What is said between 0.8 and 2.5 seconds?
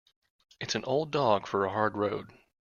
old dog for a hard road.